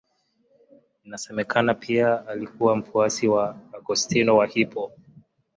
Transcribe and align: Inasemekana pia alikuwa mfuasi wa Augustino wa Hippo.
Inasemekana 1.03 1.73
pia 1.73 2.27
alikuwa 2.27 2.75
mfuasi 2.75 3.27
wa 3.27 3.55
Augustino 3.73 4.37
wa 4.37 4.45
Hippo. 4.47 4.91